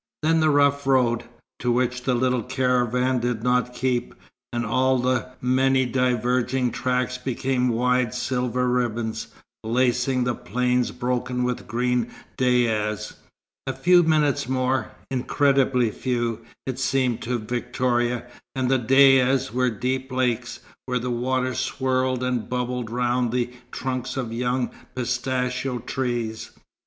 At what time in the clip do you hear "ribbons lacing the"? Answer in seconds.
8.67-10.33